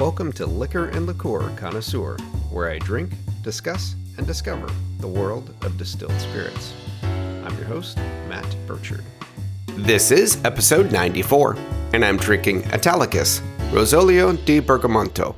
Welcome 0.00 0.32
to 0.32 0.46
Liquor 0.46 0.88
and 0.88 1.06
Liqueur 1.06 1.54
Connoisseur, 1.56 2.16
where 2.50 2.70
I 2.70 2.78
drink, 2.78 3.12
discuss, 3.42 3.96
and 4.16 4.26
discover 4.26 4.66
the 4.98 5.06
world 5.06 5.54
of 5.60 5.76
distilled 5.76 6.18
spirits. 6.18 6.72
I'm 7.02 7.54
your 7.58 7.66
host, 7.66 7.98
Matt 8.26 8.56
Burchard. 8.66 9.04
This 9.76 10.10
is 10.10 10.42
episode 10.42 10.90
94, 10.90 11.54
and 11.92 12.02
I'm 12.02 12.16
drinking 12.16 12.62
Italicus, 12.72 13.42
Rosolio 13.72 14.42
di 14.46 14.58
Bergamonto. 14.58 15.34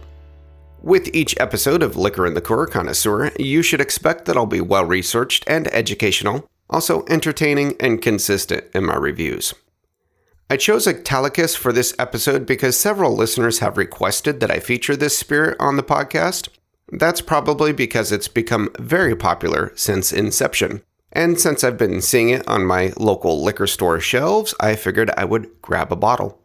With 0.81 1.13
each 1.13 1.35
episode 1.41 1.83
of 1.83 1.97
Liquor 1.97 2.27
and 2.27 2.37
Liqueur 2.37 2.69
Connoisseur, 2.69 3.33
you 3.41 3.63
should 3.63 3.81
expect 3.81 4.27
that 4.27 4.37
I'll 4.37 4.47
be 4.47 4.61
well 4.61 4.85
researched 4.85 5.43
and 5.49 5.67
educational, 5.75 6.49
also 6.71 7.05
entertaining 7.09 7.75
and 7.81 8.01
consistent 8.01 8.67
in 8.77 8.85
my 8.85 8.95
reviews. 8.95 9.55
I 10.53 10.59
chose 10.59 10.87
Italicus 10.87 11.57
for 11.57 11.73
this 11.73 11.95
episode 11.99 12.45
because 12.45 12.79
several 12.79 13.17
listeners 13.17 13.61
have 13.61 13.79
requested 13.79 14.41
that 14.41 14.51
I 14.51 14.59
feature 14.59 14.95
this 14.95 15.17
spirit 15.17 15.57
on 15.59 15.79
the 15.79 15.83
podcast. 15.83 16.51
That's 16.91 17.23
probably 17.23 17.73
because 17.73 18.13
it's 18.13 18.29
become 18.29 18.69
very 18.79 19.17
popular 19.17 19.73
since 19.77 20.13
inception. 20.13 20.83
And 21.11 21.41
since 21.41 21.65
I've 21.65 21.79
been 21.79 22.03
seeing 22.03 22.29
it 22.29 22.47
on 22.47 22.67
my 22.67 22.93
local 22.99 23.43
liquor 23.43 23.67
store 23.67 23.99
shelves, 23.99 24.55
I 24.61 24.77
figured 24.77 25.11
I 25.17 25.25
would 25.25 25.49
grab 25.63 25.91
a 25.91 25.97
bottle. 25.97 26.39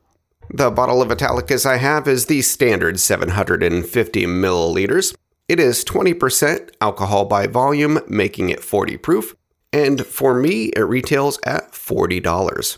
The 0.52 0.72
bottle 0.72 1.02
of 1.02 1.12
Italicus 1.12 1.66
I 1.66 1.76
have 1.76 2.08
is 2.08 2.28
the 2.28 2.42
standard 2.44 3.02
750 3.02 4.26
milliliters. 4.26 5.18
It 5.50 5.60
is 5.60 5.84
20% 5.84 6.70
alcohol 6.80 7.26
by 7.26 7.48
volume, 7.48 8.00
making 8.08 8.52
it 8.52 8.64
40 8.64 8.96
proof, 8.96 9.36
and 9.74 10.06
for 10.06 10.34
me, 10.34 10.68
it 10.78 10.84
retails 10.84 11.40
at 11.44 11.74
$40 11.74 12.78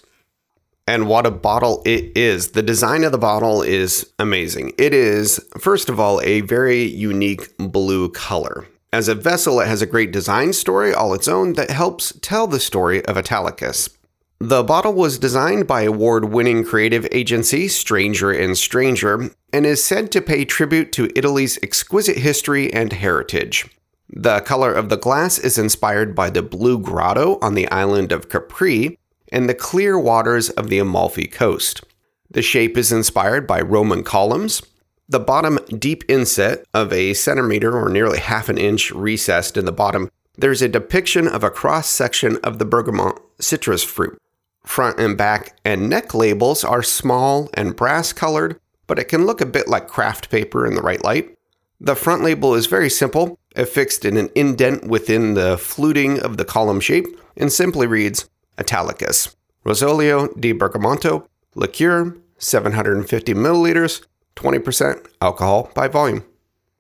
and 0.90 1.08
what 1.08 1.28
a 1.28 1.32
bottle 1.32 1.84
it 1.86 2.18
is. 2.18 2.54
The 2.54 2.64
design 2.64 3.04
of 3.04 3.12
the 3.12 3.20
bottle 3.20 3.62
is 3.62 4.12
amazing. 4.18 4.74
It 4.80 4.92
is, 4.92 5.40
first 5.60 5.88
of 5.88 6.00
all, 6.00 6.20
a 6.22 6.42
very 6.42 6.82
unique 6.82 7.56
blue 7.60 8.10
color. 8.10 8.66
As 8.92 9.08
a 9.08 9.14
vessel, 9.14 9.60
it 9.60 9.68
has 9.68 9.84
a 9.84 9.86
great 9.86 10.12
design 10.12 10.52
story 10.52 10.92
all 10.92 11.14
its 11.14 11.28
own 11.28 11.54
that 11.54 11.70
helps 11.70 12.12
tell 12.22 12.48
the 12.48 12.60
story 12.60 13.06
of 13.06 13.18
Italicus. 13.18 13.90
The 14.40 14.64
bottle 14.64 14.94
was 14.94 15.20
designed 15.20 15.68
by 15.68 15.84
award 15.84 16.26
winning 16.26 16.64
creative 16.64 17.08
agency 17.12 17.68
Stranger 17.68 18.32
and 18.32 18.58
Stranger 18.58 19.30
and 19.54 19.68
is 19.68 19.84
said 19.84 20.12
to 20.14 20.22
pay 20.22 20.44
tribute 20.44 20.92
to 20.94 21.12
Italy's 21.16 21.60
exquisite 21.62 22.18
history 22.18 22.74
and 22.74 22.94
heritage. 22.94 23.68
The 24.12 24.40
color 24.40 24.74
of 24.74 24.90
the 24.90 24.98
glass 24.98 25.38
is 25.38 25.60
inspired 25.60 26.16
by 26.16 26.32
the 26.32 26.42
Blue 26.42 26.80
Grotto 26.80 27.38
on 27.44 27.54
the 27.54 27.70
island 27.70 28.12
of 28.12 28.28
Capri, 28.28 28.98
and 29.32 29.48
the 29.48 29.54
clear 29.54 30.00
waters 30.00 30.50
of 30.52 30.70
the 30.70 30.80
Amalfi 30.80 31.28
coast. 31.28 31.84
The 32.32 32.42
shape 32.42 32.78
is 32.78 32.92
inspired 32.92 33.48
by 33.48 33.62
Roman 33.62 34.04
columns. 34.04 34.62
The 35.08 35.20
bottom 35.20 35.60
deep 35.78 36.04
inset 36.08 36.66
of 36.74 36.94
a 36.94 37.14
centimeter 37.14 37.76
or 37.76 37.90
nearly 37.90 38.20
half 38.20 38.50
an 38.50 38.58
inch 38.58 38.92
recessed 38.92 39.58
in 39.58 39.66
the 39.66 39.72
bottom, 39.72 40.12
there's 40.38 40.62
a 40.62 40.68
depiction 40.68 41.28
of 41.28 41.44
a 41.44 41.50
cross 41.50 41.90
section 41.90 42.38
of 42.44 42.60
the 42.60 42.66
bergamot 42.66 43.18
citrus 43.40 43.84
fruit. 43.84 44.22
Front 44.64 45.00
and 45.00 45.18
back 45.18 45.58
and 45.66 45.90
neck 45.90 46.14
labels 46.14 46.64
are 46.64 46.84
small 46.84 47.50
and 47.56 47.76
brass 47.76 48.14
colored, 48.14 48.60
but 48.86 49.00
it 49.00 49.06
can 49.06 49.26
look 49.26 49.42
a 49.42 49.46
bit 49.46 49.68
like 49.68 49.88
craft 49.88 50.30
paper 50.30 50.66
in 50.66 50.76
the 50.76 50.82
right 50.82 51.04
light. 51.04 51.36
The 51.82 51.96
front 51.96 52.24
label 52.24 52.56
is 52.56 52.68
very 52.68 52.90
simple, 52.90 53.40
affixed 53.56 54.06
in 54.06 54.18
an 54.18 54.30
indent 54.36 54.88
within 54.88 55.34
the 55.34 55.58
fluting 55.58 56.20
of 56.20 56.38
the 56.38 56.46
column 56.46 56.82
shape, 56.82 57.08
and 57.36 57.52
simply 57.52 57.88
reads 57.88 58.30
Italicus. 58.60 59.36
Rosolio 59.66 60.30
di 60.40 60.54
Bergamonto, 60.54 61.28
liqueur, 61.56 62.18
750 62.38 63.34
milliliters, 63.34 64.06
20% 64.36 65.08
alcohol 65.22 65.72
by 65.76 65.88
volume. 65.88 66.24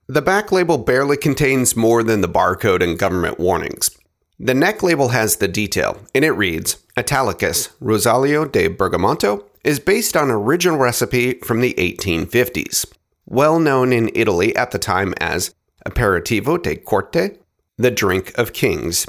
The 0.07 0.21
back 0.21 0.51
label 0.51 0.77
barely 0.77 1.17
contains 1.17 1.75
more 1.75 2.01
than 2.01 2.21
the 2.21 2.29
barcode 2.29 2.83
and 2.83 2.97
government 2.97 3.39
warnings. 3.39 3.91
The 4.39 4.53
neck 4.53 4.81
label 4.81 5.09
has 5.09 5.35
the 5.35 5.49
detail, 5.49 5.99
and 6.15 6.23
it 6.23 6.31
reads 6.31 6.77
Italicus 6.97 7.69
Rosolio 7.81 8.49
de 8.49 8.69
Bergamonto 8.69 9.43
is 9.63 9.79
based 9.79 10.15
on 10.15 10.31
original 10.31 10.77
recipe 10.77 11.33
from 11.39 11.59
the 11.59 11.73
1850s, 11.73 12.85
well 13.25 13.59
known 13.59 13.91
in 13.91 14.09
Italy 14.15 14.55
at 14.55 14.71
the 14.71 14.79
time 14.79 15.13
as 15.19 15.53
Aperitivo 15.85 16.61
de 16.61 16.77
Corte, 16.77 17.37
the 17.77 17.91
drink 17.91 18.31
of 18.37 18.53
kings, 18.53 19.05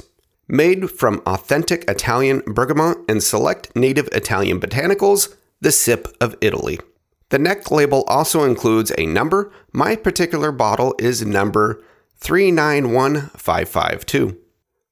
Made 0.53 0.91
from 0.91 1.21
authentic 1.25 1.89
Italian 1.89 2.41
bergamot 2.45 2.97
and 3.07 3.23
select 3.23 3.73
native 3.73 4.09
Italian 4.11 4.59
botanicals, 4.59 5.33
the 5.61 5.71
sip 5.71 6.09
of 6.19 6.35
Italy. 6.41 6.77
The 7.29 7.39
neck 7.39 7.71
label 7.71 8.03
also 8.09 8.43
includes 8.43 8.91
a 8.97 9.05
number. 9.05 9.49
My 9.71 9.95
particular 9.95 10.51
bottle 10.51 10.93
is 10.99 11.25
number 11.25 11.81
391552. 12.17 14.37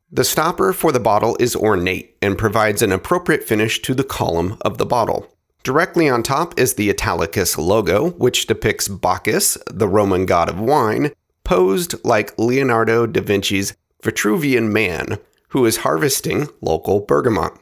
The 0.09 0.23
stopper 0.23 0.71
for 0.71 0.93
the 0.93 0.99
bottle 1.01 1.35
is 1.41 1.57
ornate 1.57 2.15
and 2.21 2.37
provides 2.37 2.81
an 2.81 2.93
appropriate 2.93 3.43
finish 3.43 3.81
to 3.81 3.93
the 3.93 4.05
column 4.05 4.57
of 4.61 4.77
the 4.77 4.85
bottle. 4.85 5.27
Directly 5.63 6.07
on 6.07 6.23
top 6.23 6.57
is 6.57 6.75
the 6.75 6.89
Italicus 6.89 7.57
logo, 7.57 8.11
which 8.11 8.47
depicts 8.47 8.87
Bacchus, 8.87 9.57
the 9.69 9.89
Roman 9.89 10.25
god 10.25 10.47
of 10.47 10.57
wine, 10.57 11.11
posed 11.43 11.95
like 12.05 12.39
Leonardo 12.39 13.05
da 13.05 13.19
Vinci's 13.19 13.75
Vitruvian 14.01 14.71
Man, 14.71 15.19
who 15.49 15.65
is 15.65 15.77
harvesting 15.77 16.47
local 16.61 16.99
bergamot. 17.01 17.53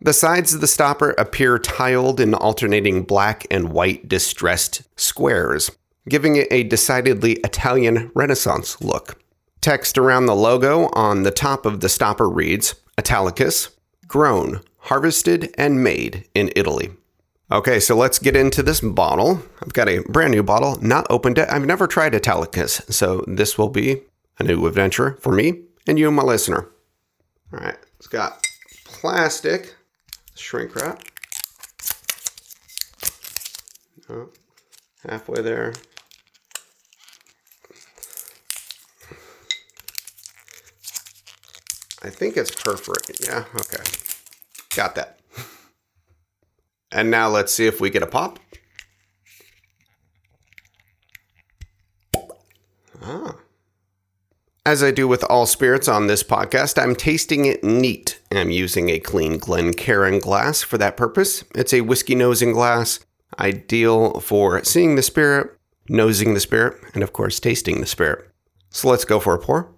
The 0.00 0.12
sides 0.12 0.52
of 0.52 0.60
the 0.60 0.66
stopper 0.66 1.10
appear 1.10 1.58
tiled 1.58 2.18
in 2.18 2.34
alternating 2.34 3.04
black 3.04 3.46
and 3.50 3.72
white 3.72 4.08
distressed 4.08 4.82
squares, 4.96 5.70
giving 6.08 6.36
it 6.36 6.48
a 6.50 6.64
decidedly 6.64 7.34
Italian 7.44 8.10
Renaissance 8.14 8.80
look. 8.80 9.22
Text 9.60 9.96
around 9.96 10.26
the 10.26 10.34
logo 10.34 10.88
on 10.92 11.22
the 11.22 11.30
top 11.30 11.64
of 11.64 11.80
the 11.80 11.88
stopper 11.88 12.28
reads 12.28 12.74
Italicus, 12.98 13.70
grown, 14.08 14.60
harvested, 14.78 15.54
and 15.56 15.84
made 15.84 16.28
in 16.34 16.50
Italy. 16.56 16.90
Okay, 17.52 17.78
so 17.78 17.94
let's 17.94 18.18
get 18.18 18.34
into 18.34 18.62
this 18.62 18.80
bottle. 18.80 19.42
I've 19.62 19.72
got 19.72 19.88
a 19.88 20.02
brand 20.08 20.32
new 20.32 20.42
bottle, 20.42 20.78
not 20.80 21.06
opened 21.10 21.38
it. 21.38 21.48
I've 21.48 21.66
never 21.66 21.86
tried 21.86 22.14
Italicus, 22.14 22.82
so 22.88 23.24
this 23.28 23.56
will 23.56 23.68
be 23.68 24.02
a 24.38 24.42
new 24.42 24.66
adventure 24.66 25.16
for 25.20 25.32
me 25.32 25.62
and 25.86 25.98
you, 25.98 26.10
my 26.10 26.22
listener. 26.22 26.68
All 27.52 27.60
right, 27.60 27.76
it's 27.98 28.06
got 28.06 28.46
plastic 28.84 29.74
shrink 30.34 30.74
wrap. 30.74 31.02
Oh, 34.08 34.30
halfway 35.06 35.42
there. 35.42 35.74
I 42.04 42.10
think 42.10 42.36
it's 42.36 42.50
perforated. 42.50 43.16
Yeah, 43.24 43.44
okay. 43.54 43.82
Got 44.74 44.94
that. 44.96 45.20
And 46.90 47.10
now 47.10 47.28
let's 47.28 47.52
see 47.52 47.66
if 47.66 47.80
we 47.80 47.90
get 47.90 48.02
a 48.02 48.06
pop. 48.06 48.38
As 54.72 54.82
I 54.82 54.90
do 54.90 55.06
with 55.06 55.22
all 55.24 55.44
spirits 55.44 55.86
on 55.86 56.06
this 56.06 56.22
podcast, 56.22 56.82
I'm 56.82 56.96
tasting 56.96 57.44
it 57.44 57.62
neat. 57.62 58.18
I'm 58.30 58.50
using 58.50 58.88
a 58.88 58.98
clean 58.98 59.36
Glencairn 59.36 60.18
glass 60.18 60.62
for 60.62 60.78
that 60.78 60.96
purpose. 60.96 61.44
It's 61.54 61.74
a 61.74 61.82
whiskey 61.82 62.14
nosing 62.14 62.52
glass, 62.52 63.00
ideal 63.38 64.20
for 64.20 64.64
seeing 64.64 64.94
the 64.94 65.02
spirit, 65.02 65.50
nosing 65.90 66.32
the 66.32 66.40
spirit, 66.40 66.80
and 66.94 67.02
of 67.02 67.12
course, 67.12 67.38
tasting 67.38 67.82
the 67.82 67.86
spirit. 67.86 68.26
So 68.70 68.88
let's 68.88 69.04
go 69.04 69.20
for 69.20 69.34
a 69.34 69.38
pour. 69.38 69.68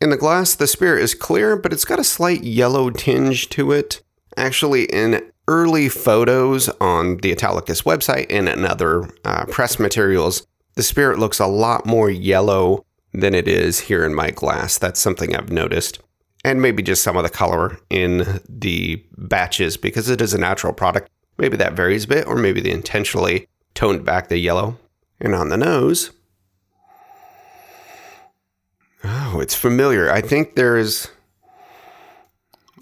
In 0.00 0.08
the 0.08 0.16
glass, 0.16 0.54
the 0.54 0.66
spirit 0.66 1.02
is 1.02 1.14
clear, 1.14 1.56
but 1.56 1.74
it's 1.74 1.84
got 1.84 2.00
a 2.00 2.04
slight 2.04 2.42
yellow 2.42 2.88
tinge 2.88 3.50
to 3.50 3.70
it. 3.70 4.02
Actually, 4.34 4.84
in 4.84 5.30
early 5.48 5.88
photos 5.88 6.68
on 6.80 7.18
the 7.18 7.30
Italicus 7.32 7.82
website 7.82 8.26
and 8.30 8.48
in 8.48 8.64
other 8.64 9.08
uh, 9.24 9.44
press 9.46 9.78
materials, 9.78 10.46
the 10.74 10.82
spirit 10.82 11.18
looks 11.18 11.38
a 11.38 11.46
lot 11.46 11.86
more 11.86 12.10
yellow 12.10 12.84
than 13.12 13.34
it 13.34 13.46
is 13.46 13.80
here 13.80 14.04
in 14.04 14.14
my 14.14 14.30
glass. 14.30 14.78
That's 14.78 15.00
something 15.00 15.36
I've 15.36 15.52
noticed. 15.52 16.00
And 16.44 16.60
maybe 16.60 16.82
just 16.82 17.02
some 17.02 17.16
of 17.16 17.22
the 17.22 17.30
color 17.30 17.78
in 17.88 18.40
the 18.48 19.02
batches 19.16 19.76
because 19.76 20.08
it 20.10 20.20
is 20.20 20.34
a 20.34 20.38
natural 20.38 20.72
product. 20.72 21.10
Maybe 21.38 21.56
that 21.56 21.72
varies 21.72 22.04
a 22.04 22.08
bit, 22.08 22.26
or 22.26 22.36
maybe 22.36 22.60
they 22.60 22.70
intentionally 22.70 23.48
toned 23.74 24.04
back 24.04 24.28
the 24.28 24.38
yellow. 24.38 24.78
And 25.20 25.34
on 25.34 25.48
the 25.48 25.56
nose, 25.56 26.10
oh, 29.04 29.40
it's 29.40 29.54
familiar. 29.54 30.10
I 30.10 30.20
think 30.20 30.54
there's 30.54 31.08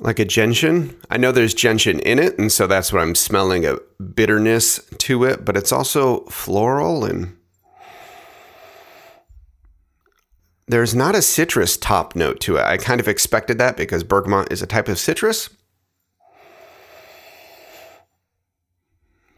like 0.02 0.18
a 0.18 0.24
gentian. 0.24 0.96
I 1.10 1.16
know 1.16 1.32
there's 1.32 1.54
gentian 1.54 2.00
in 2.00 2.18
it, 2.18 2.38
and 2.38 2.50
so 2.50 2.66
that's 2.66 2.92
what 2.92 3.00
I'm 3.00 3.14
smelling 3.14 3.64
a 3.64 3.78
bitterness 4.14 4.80
to 4.98 5.24
it, 5.24 5.44
but 5.44 5.56
it's 5.56 5.72
also 5.72 6.24
floral 6.24 7.04
and 7.04 7.36
there's 10.66 10.94
not 10.94 11.14
a 11.14 11.22
citrus 11.22 11.76
top 11.76 12.16
note 12.16 12.40
to 12.40 12.56
it. 12.56 12.64
I 12.64 12.78
kind 12.78 13.00
of 13.00 13.06
expected 13.06 13.58
that 13.58 13.76
because 13.76 14.04
bergamot 14.04 14.50
is 14.50 14.62
a 14.62 14.66
type 14.66 14.88
of 14.88 14.98
citrus. 14.98 15.50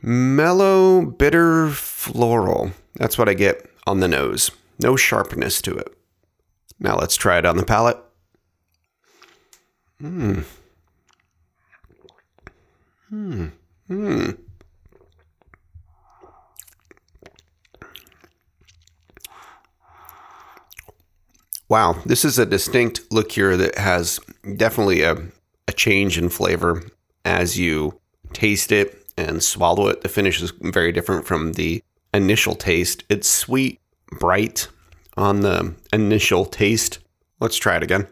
Mellow, 0.01 1.07
bitter, 1.07 1.71
floral. 1.71 2.73
That's 2.97 3.19
what 3.19 3.29
I 3.29 3.35
get 3.35 3.69
on 3.87 4.01
the 4.01 4.09
nose. 4.09 4.51
No 4.79 4.97
sharpness 4.97 5.61
to 5.63 5.77
it. 5.77 5.97
Now 6.79 6.97
let's 6.97 7.17
try 7.17 7.39
it 7.39 7.47
on 7.47 7.57
the 7.57 7.65
palate. 7.65 8.04
Hmm. 10.05 10.41
Hmm. 13.09 13.47
Hmm. 13.89 14.31
Wow, 21.71 22.03
this 22.05 22.27
is 22.27 22.39
a 22.39 22.45
distinct 22.45 23.11
liqueur 23.11 23.57
that 23.57 23.79
has 23.79 24.21
definitely 24.59 25.01
a, 25.01 25.17
a 25.69 25.73
change 25.73 26.19
in 26.19 26.29
flavor 26.29 26.83
as 27.25 27.59
you 27.59 27.99
taste 28.35 28.73
it 28.73 29.07
and 29.17 29.43
swallow 29.43 29.89
it. 29.89 30.03
The 30.03 30.11
finish 30.11 30.43
is 30.43 30.53
very 30.61 30.93
different 30.93 31.25
from 31.25 31.55
the 31.55 31.83
initial 32.13 32.55
taste. 32.55 33.05
It's 33.09 33.27
sweet, 33.27 33.81
bright 34.11 34.69
on 35.17 35.41
the 35.41 35.75
initial 35.95 36.45
taste. 36.45 36.99
Let's 37.41 37.57
try 37.57 37.77
it 37.77 37.83
again. 37.83 38.07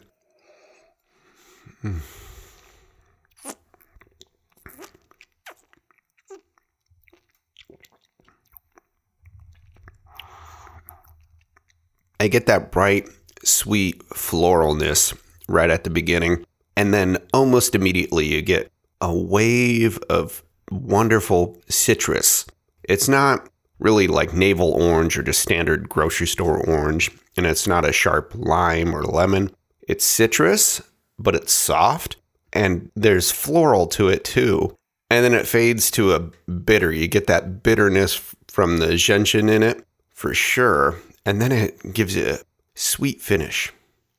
I 12.20 12.29
get 12.29 12.46
that 12.46 12.70
bright, 12.70 13.08
sweet 13.43 13.99
floralness 14.11 15.17
right 15.49 15.70
at 15.70 15.82
the 15.82 15.90
beginning. 15.90 16.44
And 16.76 16.94
then 16.94 17.19
almost 17.32 17.75
immediately 17.75 18.26
you 18.26 18.43
get 18.43 18.70
a 19.00 19.12
wave 19.12 19.99
of 20.08 20.44
wonderful 20.70 21.61
citrus. 21.69 22.46
It's 22.84 23.08
not 23.08 23.49
really 23.81 24.06
like 24.06 24.32
navel 24.32 24.70
orange 24.70 25.19
or 25.19 25.23
just 25.23 25.43
standard 25.43 25.88
grocery 25.88 26.29
store 26.29 26.64
orange, 26.64 27.11
and 27.37 27.44
it's 27.44 27.67
not 27.67 27.84
a 27.84 27.93
sharp 27.93 28.32
lime 28.34 28.94
or 28.94 29.02
lemon. 29.02 29.50
It's 29.88 30.05
citrus, 30.05 30.81
but 31.22 31.34
it's 31.34 31.52
soft, 31.52 32.16
and 32.52 32.90
there's 32.94 33.30
floral 33.30 33.86
to 33.88 34.08
it 34.08 34.24
too. 34.24 34.76
And 35.10 35.24
then 35.24 35.34
it 35.34 35.46
fades 35.46 35.90
to 35.92 36.12
a 36.14 36.20
bitter. 36.50 36.90
You 36.90 37.06
get 37.06 37.26
that 37.26 37.62
bitterness 37.62 38.34
from 38.48 38.78
the 38.78 38.96
gentian 38.96 39.48
in 39.48 39.62
it 39.62 39.84
for 40.10 40.32
sure. 40.32 40.98
And 41.26 41.40
then 41.40 41.52
it 41.52 41.92
gives 41.92 42.16
you 42.16 42.26
a 42.26 42.38
sweet 42.74 43.20
finish. 43.20 43.72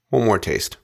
One 0.09 0.25
more 0.25 0.37
taste. 0.37 0.77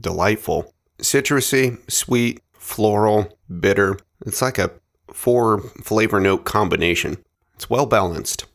delightful. 0.00 0.74
Citrusy, 0.98 1.78
sweet, 1.90 2.42
floral, 2.52 3.38
bitter. 3.60 3.98
It's 4.26 4.42
like 4.42 4.58
a 4.58 4.70
four 5.12 5.60
flavor 5.82 6.20
note 6.20 6.44
combination. 6.44 7.18
It's 7.54 7.70
well 7.70 7.86
balanced. 7.86 8.46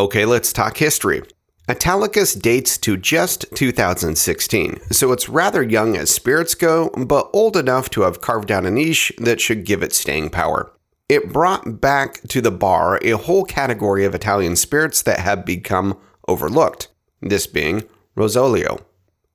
Okay, 0.00 0.24
let's 0.24 0.50
talk 0.50 0.78
history. 0.78 1.20
Italicus 1.68 2.32
dates 2.34 2.78
to 2.78 2.96
just 2.96 3.44
2016, 3.54 4.80
so 4.90 5.12
it's 5.12 5.28
rather 5.28 5.62
young 5.62 5.94
as 5.94 6.10
spirits 6.10 6.54
go, 6.54 6.88
but 6.96 7.28
old 7.34 7.54
enough 7.54 7.90
to 7.90 8.00
have 8.00 8.22
carved 8.22 8.50
out 8.50 8.64
a 8.64 8.70
niche 8.70 9.12
that 9.18 9.42
should 9.42 9.66
give 9.66 9.82
it 9.82 9.92
staying 9.92 10.30
power. 10.30 10.72
It 11.10 11.34
brought 11.34 11.82
back 11.82 12.22
to 12.28 12.40
the 12.40 12.50
bar 12.50 12.98
a 13.02 13.18
whole 13.18 13.44
category 13.44 14.06
of 14.06 14.14
Italian 14.14 14.56
spirits 14.56 15.02
that 15.02 15.20
had 15.20 15.44
become 15.44 15.98
overlooked, 16.26 16.88
this 17.20 17.46
being 17.46 17.82
Rosolio. 18.16 18.80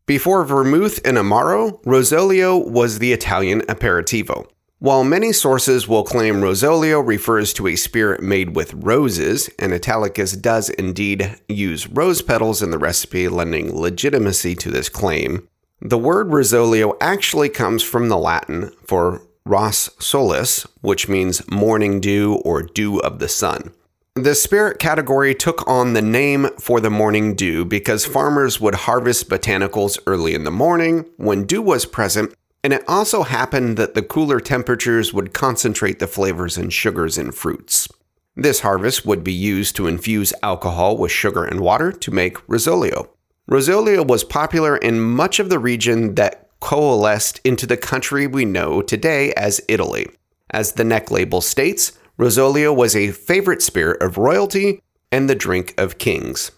Before 0.08 0.44
vermouth 0.44 1.00
and 1.06 1.16
amaro, 1.16 1.80
rosolio 1.84 2.68
was 2.68 2.98
the 2.98 3.14
Italian 3.14 3.62
aperitivo. 3.68 4.48
While 4.80 5.06
many 5.06 5.32
sources 5.32 5.88
will 5.88 6.04
claim 6.04 6.42
rosolio 6.42 7.06
refers 7.06 7.54
to 7.54 7.68
a 7.68 7.78
spirit 7.78 8.22
made 8.22 8.56
with 8.56 8.74
roses, 8.74 9.50
and 9.58 9.72
Italicus 9.72 10.34
does 10.34 10.70
indeed 10.70 11.40
use 11.48 11.88
rose 11.88 12.22
petals 12.22 12.62
in 12.62 12.72
the 12.72 12.78
recipe, 12.78 13.30
lending 13.30 13.74
legitimacy 13.74 14.54
to 14.56 14.70
this 14.70 14.90
claim, 14.90 15.48
the 15.82 15.98
word 15.98 16.28
rosolio 16.28 16.98
actually 17.00 17.48
comes 17.48 17.84
from 17.84 18.10
the 18.10 18.18
Latin 18.18 18.72
for 18.86 19.22
ros 19.46 19.90
solis, 20.00 20.68
which 20.82 21.08
means 21.08 21.50
morning 21.50 22.02
dew 22.02 22.42
or 22.44 22.62
dew 22.62 23.00
of 23.00 23.20
the 23.20 23.30
sun. 23.30 23.72
The 24.16 24.36
spirit 24.36 24.80
category 24.80 25.36
took 25.36 25.68
on 25.68 25.94
the 25.94 26.02
name 26.02 26.50
for 26.60 26.80
the 26.80 26.90
morning 26.90 27.36
dew 27.36 27.66
because 27.66 28.06
farmers 28.06 28.60
would 28.60 28.76
harvest 28.76 29.30
botanicals 29.30 30.00
early 30.08 30.34
in 30.34 30.44
the 30.44 30.52
morning 30.52 31.06
when 31.18 31.46
dew 31.46 31.62
was 31.62 31.86
present, 31.86 32.34
and 32.66 32.74
it 32.74 32.84
also 32.88 33.22
happened 33.22 33.78
that 33.78 33.94
the 33.94 34.02
cooler 34.02 34.40
temperatures 34.40 35.14
would 35.14 35.36
concentrate 35.36 36.00
the 36.00 36.08
flavors 36.08 36.58
and 36.58 36.74
sugars 36.74 37.16
in 37.16 37.32
fruits. 37.32 37.88
This 38.36 38.62
harvest 38.62 39.06
would 39.06 39.24
be 39.24 39.34
used 39.34 39.76
to 39.76 39.86
infuse 39.86 40.34
alcohol 40.42 40.98
with 40.98 41.12
sugar 41.12 41.46
and 41.46 41.60
water 41.60 41.92
to 41.92 42.10
make 42.10 42.40
Rosolio. 42.48 43.10
Rosolio 43.48 44.04
was 44.04 44.24
popular 44.24 44.78
in 44.78 45.00
much 45.00 45.38
of 45.38 45.50
the 45.50 45.60
region 45.60 46.16
that 46.16 46.50
coalesced 46.60 47.40
into 47.44 47.68
the 47.68 47.78
country 47.78 48.26
we 48.26 48.46
know 48.46 48.82
today 48.82 49.32
as 49.34 49.62
Italy. 49.68 50.08
As 50.50 50.72
the 50.72 50.84
neck 50.84 51.12
label 51.12 51.42
states, 51.42 51.92
Rosolio 52.18 52.76
was 52.76 52.96
a 52.96 53.12
favorite 53.12 53.62
spirit 53.62 54.02
of 54.02 54.18
royalty 54.18 54.82
and 55.12 55.30
the 55.30 55.36
drink 55.36 55.76
of 55.78 56.00
kings. 56.00 56.50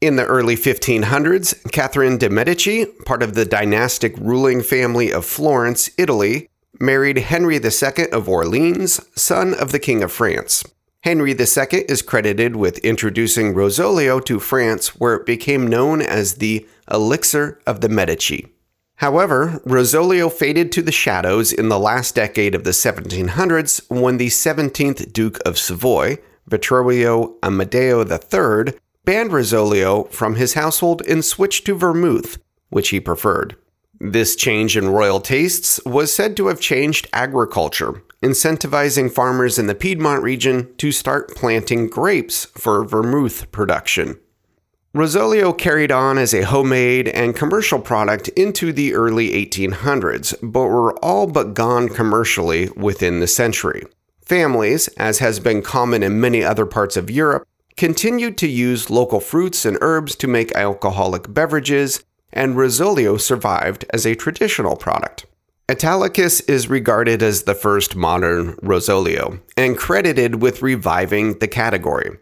In 0.00 0.16
the 0.16 0.24
early 0.24 0.56
1500s, 0.56 1.70
Catherine 1.72 2.16
de' 2.16 2.30
Medici, 2.30 2.86
part 3.04 3.22
of 3.22 3.34
the 3.34 3.44
dynastic 3.44 4.16
ruling 4.16 4.62
family 4.62 5.12
of 5.12 5.26
Florence, 5.26 5.90
Italy, 5.98 6.48
married 6.80 7.18
Henry 7.18 7.56
II 7.56 8.10
of 8.10 8.26
Orleans, 8.26 8.98
son 9.14 9.52
of 9.52 9.72
the 9.72 9.78
King 9.78 10.02
of 10.02 10.10
France. 10.10 10.64
Henry 11.02 11.32
II 11.32 11.84
is 11.86 12.00
credited 12.00 12.56
with 12.56 12.78
introducing 12.78 13.52
Rosolio 13.52 14.24
to 14.24 14.40
France, 14.40 14.96
where 14.96 15.16
it 15.16 15.26
became 15.26 15.66
known 15.66 16.00
as 16.00 16.36
the 16.36 16.66
Elixir 16.90 17.60
of 17.66 17.82
the 17.82 17.90
Medici. 17.90 18.48
However, 18.96 19.60
Rosolio 19.66 20.32
faded 20.32 20.72
to 20.72 20.82
the 20.82 20.92
shadows 20.92 21.52
in 21.52 21.68
the 21.68 21.78
last 21.78 22.14
decade 22.14 22.54
of 22.54 22.64
the 22.64 22.70
1700s 22.70 23.82
when 23.90 24.16
the 24.16 24.28
17th 24.28 25.12
Duke 25.12 25.38
of 25.44 25.58
Savoy, 25.58 26.16
Vittorio 26.46 27.34
Amedeo 27.42 28.02
III, 28.10 28.80
banned 29.10 29.32
Rosolio 29.32 30.08
from 30.12 30.36
his 30.36 30.54
household 30.54 31.02
and 31.08 31.24
switched 31.24 31.66
to 31.66 31.74
vermouth, 31.74 32.38
which 32.68 32.90
he 32.90 33.00
preferred. 33.00 33.56
This 33.98 34.36
change 34.36 34.76
in 34.76 34.88
royal 34.88 35.20
tastes 35.20 35.80
was 35.84 36.14
said 36.14 36.36
to 36.36 36.46
have 36.46 36.60
changed 36.60 37.08
agriculture, 37.12 38.04
incentivizing 38.22 39.10
farmers 39.10 39.58
in 39.58 39.66
the 39.66 39.74
Piedmont 39.74 40.22
region 40.22 40.72
to 40.76 40.92
start 40.92 41.34
planting 41.34 41.88
grapes 41.88 42.44
for 42.54 42.84
vermouth 42.84 43.50
production. 43.50 44.16
Rosolio 44.94 45.58
carried 45.58 45.90
on 45.90 46.16
as 46.16 46.32
a 46.32 46.42
homemade 46.44 47.08
and 47.08 47.34
commercial 47.34 47.80
product 47.80 48.28
into 48.28 48.72
the 48.72 48.94
early 48.94 49.30
1800s, 49.30 50.36
but 50.40 50.68
were 50.68 50.96
all 51.04 51.26
but 51.26 51.54
gone 51.54 51.88
commercially 51.88 52.68
within 52.76 53.18
the 53.18 53.26
century. 53.26 53.82
Families, 54.24 54.86
as 54.98 55.18
has 55.18 55.40
been 55.40 55.62
common 55.62 56.04
in 56.04 56.20
many 56.20 56.44
other 56.44 56.64
parts 56.64 56.96
of 56.96 57.10
Europe, 57.10 57.44
continued 57.80 58.38
to 58.38 58.46
use 58.46 58.90
local 58.90 59.18
fruits 59.18 59.64
and 59.64 59.76
herbs 59.80 60.14
to 60.14 60.28
make 60.28 60.52
alcoholic 60.52 61.34
beverages, 61.34 62.04
and 62.32 62.54
Rosolio 62.54 63.20
survived 63.20 63.84
as 63.92 64.06
a 64.06 64.14
traditional 64.14 64.76
product. 64.76 65.26
Italicus 65.68 66.40
is 66.42 66.70
regarded 66.70 67.22
as 67.22 67.42
the 67.42 67.54
first 67.54 67.96
modern 67.96 68.54
Rosolio 68.56 69.40
and 69.56 69.76
credited 69.76 70.40
with 70.40 70.62
reviving 70.62 71.38
the 71.40 71.48
category 71.48 72.18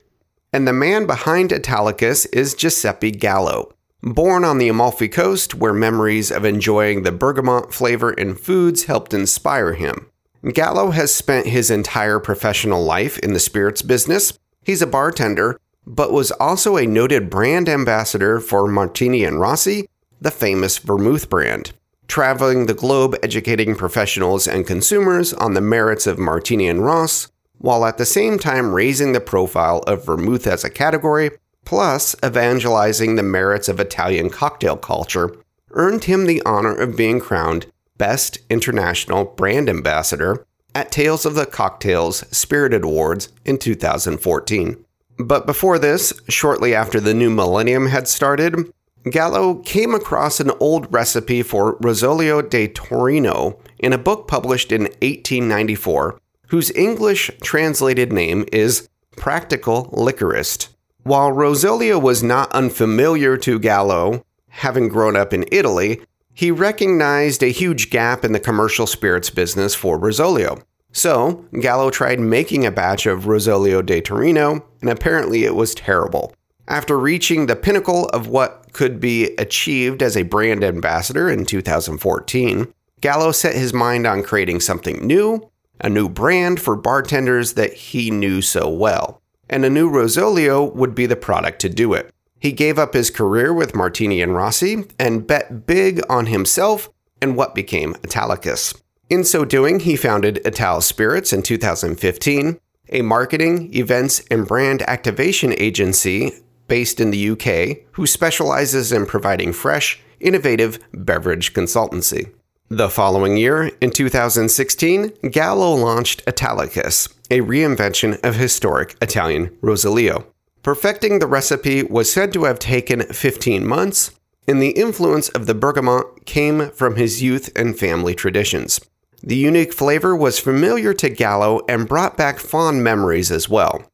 and 0.52 0.66
the 0.66 0.72
man 0.72 1.06
behind 1.06 1.52
Italicus 1.52 2.26
is 2.26 2.54
Giuseppe 2.54 3.10
Gallo. 3.10 3.72
Born 4.02 4.44
on 4.44 4.58
the 4.58 4.68
Amalfi 4.68 5.08
Coast, 5.08 5.54
where 5.54 5.72
memories 5.72 6.30
of 6.30 6.44
enjoying 6.44 7.02
the 7.02 7.12
bergamot 7.12 7.74
flavor 7.74 8.12
in 8.12 8.34
foods 8.34 8.84
helped 8.84 9.12
inspire 9.12 9.74
him. 9.74 10.06
Gallo 10.52 10.92
has 10.92 11.12
spent 11.12 11.46
his 11.46 11.70
entire 11.70 12.20
professional 12.20 12.84
life 12.84 13.18
in 13.18 13.32
the 13.32 13.40
spirits 13.40 13.82
business. 13.82 14.38
He's 14.68 14.82
a 14.82 14.86
bartender, 14.86 15.58
but 15.86 16.12
was 16.12 16.30
also 16.32 16.76
a 16.76 16.86
noted 16.86 17.30
brand 17.30 17.70
ambassador 17.70 18.38
for 18.38 18.68
Martini 18.68 19.24
and 19.24 19.40
Rossi, 19.40 19.88
the 20.20 20.30
famous 20.30 20.76
vermouth 20.76 21.30
brand, 21.30 21.72
traveling 22.06 22.66
the 22.66 22.74
globe 22.74 23.16
educating 23.22 23.74
professionals 23.74 24.46
and 24.46 24.66
consumers 24.66 25.32
on 25.32 25.54
the 25.54 25.62
merits 25.62 26.06
of 26.06 26.18
Martini 26.18 26.68
and 26.68 26.84
Ross, 26.84 27.28
while 27.56 27.86
at 27.86 27.96
the 27.96 28.04
same 28.04 28.38
time 28.38 28.74
raising 28.74 29.12
the 29.12 29.22
profile 29.22 29.78
of 29.86 30.04
vermouth 30.04 30.46
as 30.46 30.64
a 30.64 30.68
category, 30.68 31.30
plus 31.64 32.14
evangelizing 32.22 33.16
the 33.16 33.22
merits 33.22 33.70
of 33.70 33.80
Italian 33.80 34.28
cocktail 34.28 34.76
culture, 34.76 35.34
earned 35.70 36.04
him 36.04 36.26
the 36.26 36.42
honor 36.44 36.74
of 36.74 36.94
being 36.94 37.20
crowned 37.20 37.64
Best 37.96 38.40
International 38.50 39.24
Brand 39.24 39.70
Ambassador 39.70 40.44
at 40.78 40.92
Tales 40.92 41.26
of 41.26 41.34
the 41.34 41.44
Cocktails 41.44 42.24
Spirited 42.30 42.84
Awards 42.84 43.32
in 43.44 43.58
2014. 43.58 44.84
But 45.18 45.44
before 45.44 45.76
this, 45.76 46.12
shortly 46.28 46.72
after 46.72 47.00
the 47.00 47.14
new 47.14 47.30
millennium 47.30 47.88
had 47.88 48.06
started, 48.06 48.72
Gallo 49.10 49.56
came 49.56 49.92
across 49.92 50.38
an 50.38 50.52
old 50.60 50.86
recipe 50.92 51.42
for 51.42 51.76
Rosolio 51.80 52.48
de 52.48 52.68
Torino 52.68 53.58
in 53.80 53.92
a 53.92 53.98
book 53.98 54.28
published 54.28 54.70
in 54.70 54.82
1894, 54.82 56.20
whose 56.50 56.70
English 56.76 57.32
translated 57.42 58.12
name 58.12 58.44
is 58.52 58.88
Practical 59.16 59.86
Liquorist. 59.86 60.68
While 61.02 61.32
Rosolio 61.32 62.00
was 62.00 62.22
not 62.22 62.52
unfamiliar 62.52 63.36
to 63.38 63.58
Gallo, 63.58 64.24
having 64.50 64.88
grown 64.88 65.16
up 65.16 65.32
in 65.32 65.44
Italy, 65.50 66.02
he 66.32 66.52
recognized 66.52 67.42
a 67.42 67.46
huge 67.46 67.90
gap 67.90 68.24
in 68.24 68.30
the 68.30 68.38
commercial 68.38 68.86
spirits 68.86 69.28
business 69.28 69.74
for 69.74 69.98
Rosolio. 69.98 70.62
So, 70.92 71.44
Gallo 71.60 71.90
tried 71.90 72.20
making 72.20 72.64
a 72.64 72.70
batch 72.70 73.06
of 73.06 73.24
Rosolio 73.24 73.84
de 73.84 74.00
Torino, 74.00 74.64
and 74.80 74.90
apparently 74.90 75.44
it 75.44 75.54
was 75.54 75.74
terrible. 75.74 76.34
After 76.66 76.98
reaching 76.98 77.46
the 77.46 77.56
pinnacle 77.56 78.06
of 78.08 78.26
what 78.26 78.72
could 78.72 79.00
be 79.00 79.34
achieved 79.36 80.02
as 80.02 80.16
a 80.16 80.22
brand 80.22 80.64
ambassador 80.64 81.28
in 81.30 81.46
2014, 81.46 82.72
Gallo 83.00 83.32
set 83.32 83.54
his 83.54 83.72
mind 83.72 84.06
on 84.06 84.22
creating 84.22 84.60
something 84.60 85.06
new, 85.06 85.48
a 85.80 85.88
new 85.88 86.08
brand 86.08 86.60
for 86.60 86.76
bartenders 86.76 87.54
that 87.54 87.72
he 87.72 88.10
knew 88.10 88.42
so 88.42 88.68
well. 88.68 89.22
And 89.48 89.64
a 89.64 89.70
new 89.70 89.90
Rosolio 89.90 90.74
would 90.74 90.94
be 90.94 91.06
the 91.06 91.16
product 91.16 91.60
to 91.60 91.68
do 91.68 91.94
it. 91.94 92.12
He 92.40 92.52
gave 92.52 92.78
up 92.78 92.94
his 92.94 93.10
career 93.10 93.52
with 93.52 93.74
Martini 93.74 94.20
and 94.20 94.34
Rossi 94.34 94.84
and 94.98 95.26
bet 95.26 95.66
big 95.66 96.00
on 96.08 96.26
himself 96.26 96.90
and 97.20 97.36
what 97.36 97.54
became 97.54 97.96
Italicus. 98.04 98.74
In 99.10 99.24
so 99.24 99.46
doing, 99.46 99.80
he 99.80 99.96
founded 99.96 100.46
Ital 100.46 100.82
Spirits 100.82 101.32
in 101.32 101.42
2015, 101.42 102.60
a 102.90 103.02
marketing, 103.02 103.74
events, 103.74 104.22
and 104.30 104.46
brand 104.46 104.82
activation 104.82 105.54
agency 105.56 106.32
based 106.66 107.00
in 107.00 107.10
the 107.10 107.30
UK 107.30 107.88
who 107.92 108.06
specializes 108.06 108.92
in 108.92 109.06
providing 109.06 109.54
fresh, 109.54 109.98
innovative 110.20 110.78
beverage 110.92 111.54
consultancy. 111.54 112.32
The 112.68 112.90
following 112.90 113.38
year, 113.38 113.70
in 113.80 113.92
2016, 113.92 115.14
Gallo 115.30 115.74
launched 115.74 116.22
Italicus, 116.28 117.08
a 117.30 117.40
reinvention 117.40 118.22
of 118.22 118.34
historic 118.34 118.94
Italian 119.00 119.56
Rosolio. 119.62 120.26
Perfecting 120.62 121.18
the 121.18 121.26
recipe 121.26 121.82
was 121.82 122.12
said 122.12 122.30
to 122.34 122.44
have 122.44 122.58
taken 122.58 123.04
15 123.04 123.66
months, 123.66 124.10
and 124.46 124.60
the 124.60 124.72
influence 124.72 125.30
of 125.30 125.46
the 125.46 125.54
bergamot 125.54 126.26
came 126.26 126.70
from 126.72 126.96
his 126.96 127.22
youth 127.22 127.50
and 127.56 127.78
family 127.78 128.14
traditions. 128.14 128.78
The 129.22 129.36
unique 129.36 129.72
flavor 129.72 130.14
was 130.14 130.38
familiar 130.38 130.94
to 130.94 131.08
Gallo 131.08 131.62
and 131.68 131.88
brought 131.88 132.16
back 132.16 132.38
fond 132.38 132.84
memories 132.84 133.30
as 133.32 133.48
well. 133.48 133.84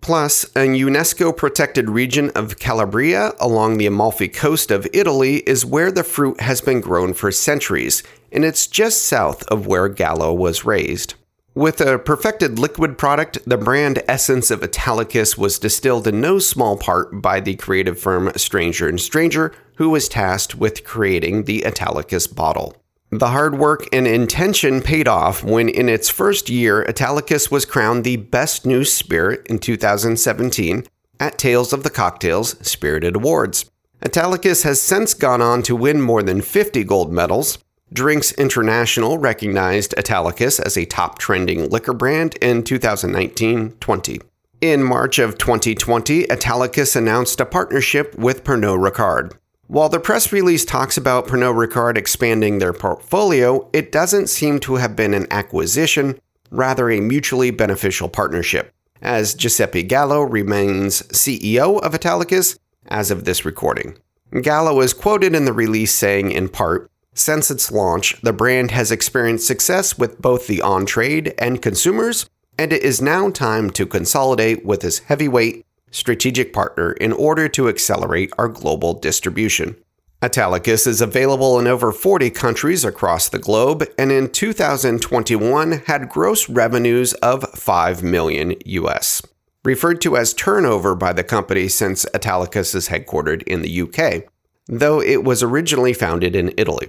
Plus, 0.00 0.42
a 0.56 0.66
UNESCO 0.66 1.36
protected 1.36 1.88
region 1.88 2.30
of 2.30 2.58
Calabria 2.58 3.32
along 3.38 3.78
the 3.78 3.86
Amalfi 3.86 4.26
coast 4.26 4.72
of 4.72 4.88
Italy 4.92 5.36
is 5.46 5.64
where 5.64 5.92
the 5.92 6.02
fruit 6.02 6.40
has 6.40 6.60
been 6.60 6.80
grown 6.80 7.14
for 7.14 7.30
centuries, 7.30 8.02
and 8.32 8.44
it's 8.44 8.66
just 8.66 9.04
south 9.04 9.44
of 9.44 9.68
where 9.68 9.88
Gallo 9.88 10.34
was 10.34 10.64
raised. 10.64 11.14
With 11.54 11.80
a 11.80 12.00
perfected 12.00 12.58
liquid 12.58 12.98
product, 12.98 13.38
the 13.46 13.58
brand 13.58 14.02
essence 14.08 14.50
of 14.50 14.64
Italicus 14.64 15.38
was 15.38 15.60
distilled 15.60 16.08
in 16.08 16.20
no 16.20 16.40
small 16.40 16.76
part 16.76 17.22
by 17.22 17.38
the 17.38 17.54
creative 17.54 18.00
firm 18.00 18.32
Stranger 18.34 18.88
and 18.88 19.00
Stranger, 19.00 19.52
who 19.76 19.90
was 19.90 20.08
tasked 20.08 20.56
with 20.56 20.82
creating 20.82 21.44
the 21.44 21.64
Italicus 21.64 22.26
bottle. 22.26 22.81
The 23.14 23.28
hard 23.28 23.58
work 23.58 23.86
and 23.92 24.06
intention 24.06 24.80
paid 24.80 25.06
off 25.06 25.44
when, 25.44 25.68
in 25.68 25.90
its 25.90 26.08
first 26.08 26.48
year, 26.48 26.82
Italicus 26.88 27.50
was 27.50 27.66
crowned 27.66 28.04
the 28.04 28.16
best 28.16 28.64
new 28.64 28.84
spirit 28.84 29.46
in 29.48 29.58
2017 29.58 30.86
at 31.20 31.36
Tales 31.36 31.74
of 31.74 31.82
the 31.82 31.90
Cocktails 31.90 32.56
Spirited 32.66 33.14
Awards. 33.14 33.70
Italicus 34.02 34.62
has 34.62 34.80
since 34.80 35.12
gone 35.12 35.42
on 35.42 35.62
to 35.64 35.76
win 35.76 36.00
more 36.00 36.22
than 36.22 36.40
50 36.40 36.84
gold 36.84 37.12
medals. 37.12 37.58
Drinks 37.92 38.32
International 38.32 39.18
recognized 39.18 39.92
Italicus 39.98 40.58
as 40.58 40.78
a 40.78 40.86
top 40.86 41.18
trending 41.18 41.68
liquor 41.68 41.92
brand 41.92 42.36
in 42.36 42.64
2019 42.64 43.72
20. 43.72 44.20
In 44.62 44.82
March 44.82 45.18
of 45.18 45.36
2020, 45.36 46.22
Italicus 46.30 46.96
announced 46.96 47.40
a 47.40 47.44
partnership 47.44 48.16
with 48.16 48.42
Pernod 48.42 48.90
Ricard. 48.90 49.36
While 49.72 49.88
the 49.88 50.00
press 50.00 50.32
release 50.32 50.66
talks 50.66 50.98
about 50.98 51.26
Pernod 51.26 51.54
Ricard 51.54 51.96
expanding 51.96 52.58
their 52.58 52.74
portfolio, 52.74 53.70
it 53.72 53.90
doesn't 53.90 54.28
seem 54.28 54.60
to 54.60 54.74
have 54.74 54.94
been 54.94 55.14
an 55.14 55.26
acquisition, 55.30 56.20
rather 56.50 56.90
a 56.90 57.00
mutually 57.00 57.50
beneficial 57.50 58.10
partnership, 58.10 58.74
as 59.00 59.32
Giuseppe 59.32 59.82
Gallo 59.82 60.20
remains 60.20 61.00
CEO 61.04 61.80
of 61.80 61.94
Italicus 61.94 62.58
as 62.88 63.10
of 63.10 63.24
this 63.24 63.46
recording. 63.46 63.96
Gallo 64.42 64.80
is 64.82 64.92
quoted 64.92 65.34
in 65.34 65.46
the 65.46 65.54
release 65.54 65.94
saying, 65.94 66.32
in 66.32 66.50
part, 66.50 66.90
since 67.14 67.50
its 67.50 67.72
launch, 67.72 68.20
the 68.20 68.32
brand 68.34 68.72
has 68.72 68.90
experienced 68.90 69.46
success 69.46 69.96
with 69.98 70.20
both 70.20 70.48
the 70.48 70.60
on 70.60 70.84
trade 70.84 71.34
and 71.38 71.62
consumers, 71.62 72.28
and 72.58 72.74
it 72.74 72.82
is 72.82 73.00
now 73.00 73.30
time 73.30 73.70
to 73.70 73.86
consolidate 73.86 74.66
with 74.66 74.82
this 74.82 74.98
heavyweight 74.98 75.64
strategic 75.92 76.52
partner 76.52 76.92
in 76.94 77.12
order 77.12 77.48
to 77.50 77.68
accelerate 77.68 78.32
our 78.36 78.48
global 78.48 78.94
distribution. 78.94 79.76
Italicus 80.24 80.86
is 80.86 81.00
available 81.00 81.58
in 81.58 81.66
over 81.66 81.92
40 81.92 82.30
countries 82.30 82.84
across 82.84 83.28
the 83.28 83.38
globe 83.38 83.84
and 83.98 84.12
in 84.12 84.30
2021 84.30 85.72
had 85.86 86.08
gross 86.08 86.48
revenues 86.48 87.12
of 87.14 87.44
5 87.54 88.02
million 88.02 88.54
US, 88.64 89.22
referred 89.64 90.00
to 90.00 90.16
as 90.16 90.32
turnover 90.32 90.94
by 90.94 91.12
the 91.12 91.24
company 91.24 91.68
since 91.68 92.06
Italicus 92.14 92.74
is 92.74 92.88
headquartered 92.88 93.42
in 93.44 93.62
the 93.62 93.82
UK, 93.82 94.24
though 94.66 95.00
it 95.00 95.24
was 95.24 95.42
originally 95.42 95.92
founded 95.92 96.36
in 96.36 96.54
Italy. 96.56 96.88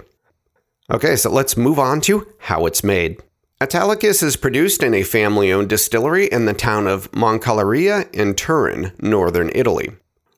Okay, 0.90 1.16
so 1.16 1.30
let's 1.30 1.56
move 1.56 1.78
on 1.78 2.00
to 2.02 2.28
how 2.38 2.66
it's 2.66 2.84
made. 2.84 3.20
Italicus 3.62 4.22
is 4.22 4.36
produced 4.36 4.82
in 4.82 4.94
a 4.94 5.04
family 5.04 5.52
owned 5.52 5.68
distillery 5.68 6.26
in 6.26 6.44
the 6.44 6.52
town 6.52 6.88
of 6.88 7.10
Moncalieri 7.12 8.12
in 8.12 8.34
Turin, 8.34 8.92
northern 8.98 9.50
Italy. 9.54 9.92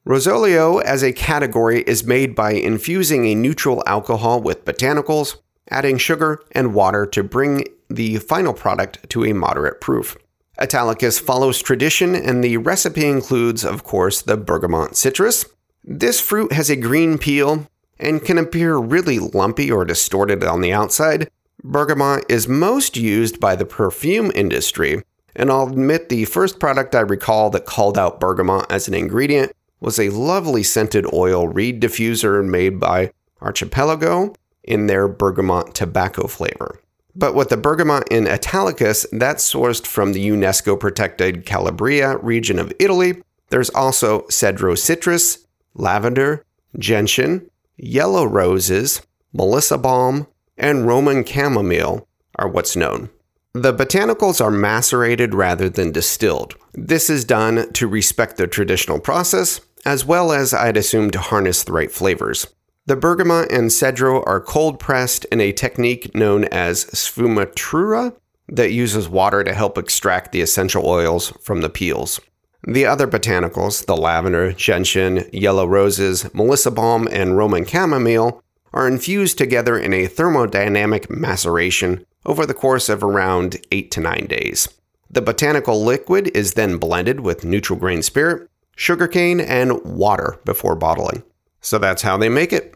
Rosolio, 0.06 0.82
as 0.82 1.02
a 1.02 1.12
category, 1.12 1.82
is 1.82 2.04
made 2.04 2.34
by 2.34 2.52
infusing 2.52 3.26
a 3.26 3.34
neutral 3.34 3.82
alcohol 3.86 4.40
with 4.40 4.64
botanicals, 4.66 5.36
adding 5.70 5.96
sugar 5.96 6.40
and 6.52 6.74
water 6.74 7.06
to 7.06 7.24
bring 7.24 7.64
the 7.88 8.18
final 8.18 8.52
product 8.52 9.08
to 9.10 9.24
a 9.24 9.32
moderate 9.32 9.80
proof. 9.80 10.16
Italicus 10.60 11.18
follows 11.18 11.60
tradition, 11.60 12.14
and 12.14 12.44
the 12.44 12.58
recipe 12.58 13.06
includes, 13.06 13.64
of 13.64 13.82
course, 13.82 14.22
the 14.22 14.36
bergamot 14.36 14.94
citrus. 14.94 15.46
This 15.82 16.20
fruit 16.20 16.52
has 16.52 16.70
a 16.70 16.76
green 16.76 17.18
peel 17.18 17.66
and 17.98 18.22
can 18.22 18.38
appear 18.38 18.76
really 18.76 19.18
lumpy 19.18 19.70
or 19.70 19.84
distorted 19.84 20.44
on 20.44 20.60
the 20.60 20.72
outside, 20.72 21.30
Bergamot 21.68 22.24
is 22.28 22.46
most 22.46 22.96
used 22.96 23.40
by 23.40 23.56
the 23.56 23.66
perfume 23.66 24.30
industry, 24.36 25.02
and 25.34 25.50
I'll 25.50 25.66
admit 25.66 26.08
the 26.08 26.24
first 26.24 26.60
product 26.60 26.94
I 26.94 27.00
recall 27.00 27.50
that 27.50 27.66
called 27.66 27.98
out 27.98 28.20
bergamot 28.20 28.70
as 28.70 28.86
an 28.86 28.94
ingredient 28.94 29.50
was 29.80 29.98
a 29.98 30.10
lovely 30.10 30.62
scented 30.62 31.12
oil 31.12 31.48
reed 31.48 31.82
diffuser 31.82 32.44
made 32.48 32.78
by 32.78 33.10
Archipelago 33.42 34.32
in 34.62 34.86
their 34.86 35.08
bergamot 35.08 35.74
tobacco 35.74 36.28
flavor. 36.28 36.80
But 37.16 37.34
with 37.34 37.48
the 37.48 37.56
bergamot 37.56 38.06
in 38.12 38.28
Italicus, 38.28 39.04
that's 39.10 39.52
sourced 39.52 39.86
from 39.86 40.12
the 40.12 40.28
UNESCO 40.28 40.78
protected 40.78 41.46
Calabria 41.46 42.16
region 42.18 42.60
of 42.60 42.72
Italy. 42.78 43.20
There's 43.48 43.70
also 43.70 44.20
cedro 44.28 44.78
citrus, 44.78 45.44
lavender, 45.74 46.44
gentian, 46.78 47.50
yellow 47.76 48.24
roses, 48.24 49.02
melissa 49.32 49.78
balm, 49.78 50.28
and 50.56 50.86
Roman 50.86 51.24
chamomile 51.24 52.08
are 52.36 52.48
what's 52.48 52.76
known. 52.76 53.10
The 53.52 53.72
botanicals 53.72 54.44
are 54.44 54.50
macerated 54.50 55.34
rather 55.34 55.70
than 55.70 55.90
distilled. 55.90 56.56
This 56.74 57.08
is 57.08 57.24
done 57.24 57.72
to 57.72 57.88
respect 57.88 58.36
the 58.36 58.46
traditional 58.46 59.00
process, 59.00 59.60
as 59.86 60.04
well 60.04 60.32
as 60.32 60.52
I'd 60.52 60.76
assume 60.76 61.10
to 61.12 61.18
harness 61.18 61.64
the 61.64 61.72
right 61.72 61.90
flavors. 61.90 62.46
The 62.86 62.96
bergamot 62.96 63.50
and 63.50 63.70
cedro 63.70 64.22
are 64.26 64.40
cold 64.40 64.78
pressed 64.78 65.24
in 65.26 65.40
a 65.40 65.52
technique 65.52 66.14
known 66.14 66.44
as 66.44 66.84
sfumatura 66.86 68.14
that 68.48 68.72
uses 68.72 69.08
water 69.08 69.42
to 69.42 69.54
help 69.54 69.76
extract 69.76 70.32
the 70.32 70.40
essential 70.40 70.86
oils 70.86 71.32
from 71.42 71.62
the 71.62 71.70
peels. 71.70 72.20
The 72.68 72.86
other 72.86 73.06
botanicals, 73.06 73.86
the 73.86 73.96
lavender, 73.96 74.52
gentian, 74.52 75.28
yellow 75.32 75.66
roses, 75.66 76.32
melissa 76.34 76.70
balm, 76.70 77.08
and 77.10 77.36
Roman 77.36 77.64
chamomile, 77.64 78.42
are 78.76 78.86
infused 78.86 79.38
together 79.38 79.78
in 79.78 79.94
a 79.94 80.06
thermodynamic 80.06 81.08
maceration 81.08 82.04
over 82.26 82.44
the 82.44 82.52
course 82.52 82.90
of 82.90 83.02
around 83.02 83.56
8 83.72 83.90
to 83.92 84.00
9 84.00 84.26
days. 84.26 84.68
The 85.10 85.22
botanical 85.22 85.82
liquid 85.82 86.28
is 86.36 86.54
then 86.54 86.76
blended 86.76 87.20
with 87.20 87.42
neutral 87.42 87.78
grain 87.78 88.02
spirit, 88.02 88.50
sugarcane, 88.76 89.40
and 89.40 89.82
water 89.82 90.38
before 90.44 90.76
bottling. 90.76 91.22
So 91.62 91.78
that's 91.78 92.02
how 92.02 92.18
they 92.18 92.28
make 92.28 92.52
it. 92.52 92.74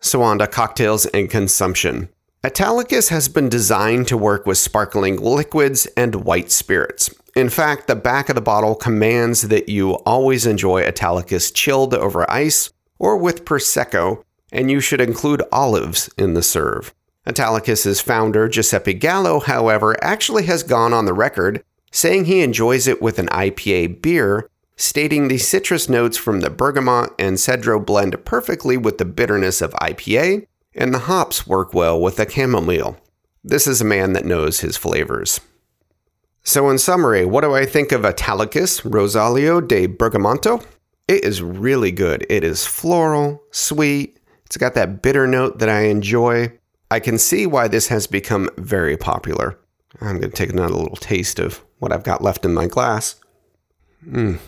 To 0.00 0.48
cocktails 0.50 1.04
and 1.06 1.28
consumption. 1.28 2.08
Italicus 2.42 3.10
has 3.10 3.28
been 3.28 3.50
designed 3.50 4.08
to 4.08 4.16
work 4.16 4.46
with 4.46 4.56
sparkling 4.56 5.16
liquids 5.16 5.86
and 5.96 6.24
white 6.24 6.50
spirits. 6.50 7.10
In 7.34 7.50
fact, 7.50 7.88
the 7.88 7.96
back 7.96 8.30
of 8.30 8.36
the 8.36 8.40
bottle 8.40 8.74
commands 8.74 9.42
that 9.42 9.68
you 9.68 9.94
always 10.06 10.46
enjoy 10.46 10.82
Italicus 10.82 11.50
chilled 11.50 11.92
over 11.92 12.30
ice 12.30 12.70
or 12.98 13.18
with 13.18 13.44
Prosecco, 13.44 14.22
and 14.56 14.70
you 14.70 14.80
should 14.80 15.02
include 15.02 15.42
olives 15.52 16.08
in 16.16 16.32
the 16.32 16.42
serve. 16.42 16.94
Italicus's 17.28 18.00
founder, 18.00 18.48
Giuseppe 18.48 18.94
Gallo, 18.94 19.40
however, 19.40 19.94
actually 20.02 20.46
has 20.46 20.62
gone 20.62 20.94
on 20.94 21.04
the 21.04 21.12
record 21.12 21.62
saying 21.92 22.24
he 22.24 22.40
enjoys 22.40 22.86
it 22.86 23.02
with 23.02 23.18
an 23.18 23.28
IPA 23.28 24.00
beer, 24.00 24.48
stating 24.76 25.28
the 25.28 25.38
citrus 25.38 25.88
notes 25.88 26.16
from 26.16 26.40
the 26.40 26.50
bergamot 26.50 27.10
and 27.18 27.36
cedro 27.36 27.84
blend 27.84 28.24
perfectly 28.24 28.76
with 28.76 28.98
the 28.98 29.04
bitterness 29.04 29.60
of 29.60 29.72
IPA, 29.74 30.46
and 30.74 30.92
the 30.92 31.00
hops 31.00 31.46
work 31.46 31.74
well 31.74 32.00
with 32.00 32.16
the 32.16 32.28
chamomile. 32.28 32.96
This 33.44 33.66
is 33.66 33.80
a 33.80 33.84
man 33.84 34.14
that 34.14 34.24
knows 34.24 34.60
his 34.60 34.76
flavors. 34.76 35.40
So, 36.42 36.70
in 36.70 36.78
summary, 36.78 37.24
what 37.24 37.42
do 37.42 37.54
I 37.54 37.66
think 37.66 37.92
of 37.92 38.04
Italicus 38.04 38.84
Rosario 38.84 39.60
de 39.60 39.86
Bergamonte? 39.86 40.64
It 41.08 41.24
is 41.24 41.42
really 41.42 41.92
good. 41.92 42.26
It 42.28 42.44
is 42.44 42.66
floral, 42.66 43.42
sweet, 43.50 44.15
it's 44.46 44.56
got 44.56 44.74
that 44.74 45.02
bitter 45.02 45.26
note 45.26 45.58
that 45.58 45.68
I 45.68 45.82
enjoy. 45.82 46.52
I 46.90 47.00
can 47.00 47.18
see 47.18 47.46
why 47.46 47.66
this 47.66 47.88
has 47.88 48.06
become 48.06 48.48
very 48.56 48.96
popular. 48.96 49.58
I'm 50.00 50.20
going 50.20 50.30
to 50.30 50.36
take 50.36 50.50
another 50.50 50.74
little 50.74 50.96
taste 50.96 51.40
of 51.40 51.62
what 51.78 51.92
I've 51.92 52.04
got 52.04 52.22
left 52.22 52.44
in 52.44 52.54
my 52.54 52.66
glass. 52.66 53.16
Mm. 54.06 54.38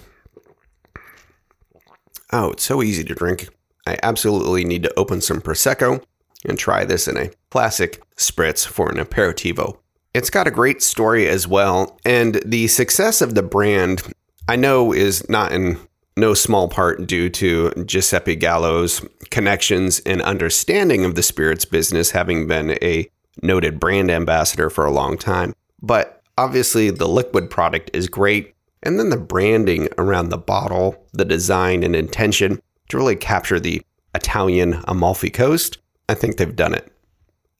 Oh, 2.33 2.52
it's 2.52 2.62
so 2.62 2.81
easy 2.83 3.02
to 3.05 3.14
drink. 3.14 3.49
I 3.87 3.99
absolutely 4.02 4.64
need 4.64 4.85
to 4.85 4.99
open 4.99 5.21
some 5.21 5.40
Prosecco 5.40 6.02
and 6.45 6.59
try 6.59 6.85
this 6.85 7.09
in 7.09 7.17
a 7.17 7.31
classic 7.50 8.00
spritz 8.17 8.64
for 8.64 8.90
an 8.90 8.99
aperitivo. 8.99 9.78
It's 10.14 10.31
got 10.31 10.47
a 10.47 10.52
great 10.52 10.81
story 10.81 11.26
as 11.26 11.49
well, 11.49 11.99
and 12.05 12.40
the 12.45 12.69
success 12.69 13.21
of 13.21 13.35
the 13.35 13.43
brand 13.43 14.02
I 14.47 14.55
know 14.55 14.93
is 14.93 15.28
not 15.28 15.52
in 15.52 15.78
no 16.18 16.34
small 16.34 16.68
part 16.68 17.06
due 17.06 17.30
to 17.30 17.72
Giuseppe 17.87 18.37
Gallo's 18.37 19.04
connections 19.30 20.00
and 20.00 20.20
understanding 20.22 21.04
of 21.04 21.14
the 21.14 21.22
spirits 21.22 21.64
business, 21.64 22.10
having 22.10 22.46
been 22.46 22.72
a 22.82 23.08
noted 23.42 23.78
brand 23.78 24.10
ambassador 24.10 24.68
for 24.68 24.84
a 24.84 24.90
long 24.90 25.16
time. 25.16 25.54
But 25.80 26.22
obviously, 26.37 26.90
the 26.90 27.08
liquid 27.08 27.50
product 27.50 27.90
is 27.92 28.08
great. 28.08 28.54
And 28.82 28.98
then 28.98 29.10
the 29.10 29.16
branding 29.16 29.88
around 29.98 30.28
the 30.28 30.38
bottle, 30.38 31.04
the 31.12 31.25
design 31.25 31.82
and 31.82 31.96
intention 31.96 32.60
to 32.88 32.96
really 32.96 33.16
capture 33.16 33.58
the 33.58 33.82
Italian 34.14 34.82
Amalfi 34.87 35.30
Coast, 35.30 35.78
I 36.08 36.14
think 36.14 36.37
they've 36.37 36.56
done 36.56 36.75
it. 36.75 36.92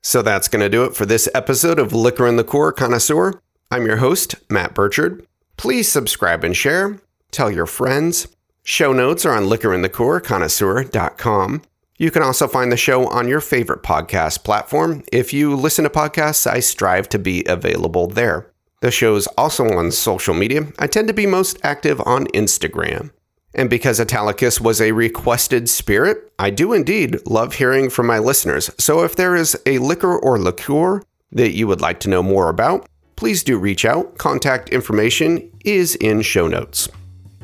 So 0.03 0.23
that's 0.23 0.49
going 0.49 0.63
to 0.63 0.69
do 0.69 0.85
it 0.85 0.95
for 0.95 1.07
this 1.07 1.29
episode 1.35 1.79
of 1.79 1.93
Liquor 1.93 2.27
and 2.27 2.37
Liqueur 2.37 2.73
Connoisseur. 2.73 3.41
I'm 3.71 3.85
your 3.85 3.97
host, 3.97 4.37
Matt 4.49 4.75
Burchard. 4.75 5.27
Please 5.57 5.91
subscribe 5.91 6.45
and 6.45 6.57
share. 6.57 7.01
Tell 7.31 7.51
your 7.51 7.67
friends. 7.67 8.29
Show 8.71 8.93
notes 8.93 9.25
are 9.25 9.33
on 9.33 9.45
liquorandliqueurconnoisseur.com. 9.45 11.63
You 11.97 12.11
can 12.11 12.23
also 12.23 12.47
find 12.47 12.71
the 12.71 12.77
show 12.77 13.07
on 13.07 13.27
your 13.27 13.41
favorite 13.41 13.83
podcast 13.83 14.45
platform. 14.45 15.05
If 15.11 15.33
you 15.33 15.57
listen 15.57 15.85
to 15.85 15.91
podcasts, 15.91 16.47
I 16.47 16.61
strive 16.61 17.09
to 17.09 17.19
be 17.19 17.47
available 17.47 18.09
there. 18.09 18.53
The 18.83 18.91
show's 18.91 19.27
also 19.39 19.73
on 19.73 19.91
social 19.91 20.35
media. 20.35 20.67
I 20.79 20.87
tend 20.87 21.09
to 21.09 21.15
be 21.15 21.25
most 21.25 21.59
active 21.63 21.99
on 22.05 22.27
Instagram. 22.27 23.11
And 23.55 23.71
because 23.71 23.99
Italicus 23.99 24.61
was 24.61 24.83
a 24.83 24.93
requested 24.93 25.71
spirit, 25.71 26.31
I 26.39 26.51
do 26.51 26.75
indeed 26.75 27.27
love 27.27 27.55
hearing 27.55 27.89
from 27.89 28.07
my 28.07 28.19
listeners. 28.19 28.71
So 28.77 29.03
if 29.03 29.17
there 29.17 29.35
is 29.35 29.59
a 29.65 29.79
liquor 29.79 30.19
or 30.19 30.39
liqueur 30.39 31.03
that 31.33 31.57
you 31.57 31.67
would 31.69 31.81
like 31.81 32.01
to 32.01 32.11
know 32.11 32.23
more 32.23 32.51
about, 32.51 32.87
please 33.17 33.43
do 33.43 33.59
reach 33.59 33.87
out. 33.87 34.19
Contact 34.19 34.69
information 34.69 35.51
is 35.65 35.95
in 35.95 36.21
show 36.21 36.47
notes. 36.47 36.91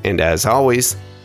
And 0.04 0.20
as 0.20 0.44
always, 0.44 0.96